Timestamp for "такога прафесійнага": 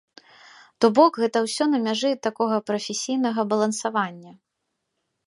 2.29-3.41